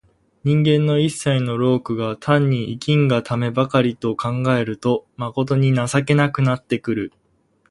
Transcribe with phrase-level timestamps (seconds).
[0.43, 7.13] 人間の一切の労苦が単に生きんがためばかりと考えると、まことに情けなくなってくる。